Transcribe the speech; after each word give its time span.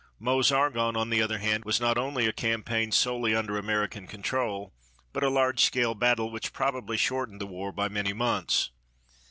Meuse 0.19 0.51
Argonne, 0.51 0.97
on 0.97 1.11
the 1.11 1.21
other 1.21 1.37
hand, 1.37 1.63
was 1.63 1.79
not 1.79 1.95
only 1.95 2.25
a 2.25 2.33
campaign 2.33 2.91
solely 2.91 3.35
under 3.35 3.55
American 3.59 4.07
control 4.07 4.73
but 5.13 5.21
a 5.21 5.29
large 5.29 5.59
scale 5.63 5.93
battle 5.93 6.31
which 6.31 6.53
probably 6.53 6.97
shortened 6.97 7.39
the 7.39 7.45
war 7.45 7.71
by 7.71 7.87
many 7.87 8.11
months. 8.11 8.71